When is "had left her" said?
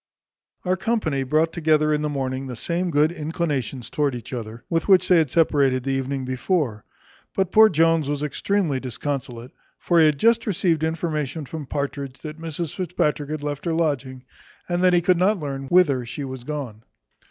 13.29-13.73